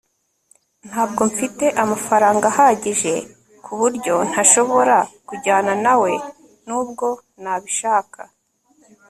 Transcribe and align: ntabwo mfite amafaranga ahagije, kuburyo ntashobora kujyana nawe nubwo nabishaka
ntabwo 0.87 1.21
mfite 1.31 1.65
amafaranga 1.83 2.45
ahagije, 2.51 3.13
kuburyo 3.63 4.15
ntashobora 4.29 4.97
kujyana 5.27 5.73
nawe 5.83 6.11
nubwo 6.67 7.07
nabishaka 7.43 8.21